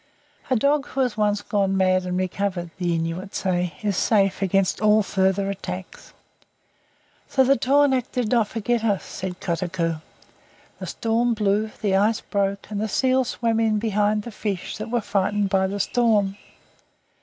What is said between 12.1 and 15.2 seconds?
broke, and the seal swam in behind the fish that were